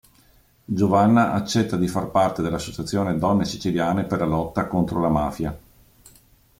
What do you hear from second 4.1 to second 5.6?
la lotta contro la mafia.